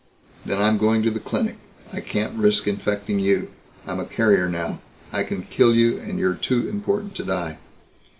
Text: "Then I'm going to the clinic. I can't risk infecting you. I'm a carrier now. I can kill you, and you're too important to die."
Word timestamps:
"Then 0.47 0.59
I'm 0.59 0.79
going 0.79 1.03
to 1.03 1.11
the 1.11 1.19
clinic. 1.19 1.57
I 1.93 1.99
can't 2.01 2.33
risk 2.33 2.67
infecting 2.67 3.19
you. 3.19 3.51
I'm 3.85 3.99
a 3.99 4.05
carrier 4.05 4.49
now. 4.49 4.79
I 5.13 5.23
can 5.23 5.43
kill 5.43 5.75
you, 5.75 5.99
and 5.99 6.17
you're 6.17 6.33
too 6.33 6.67
important 6.67 7.13
to 7.17 7.23
die." 7.23 7.59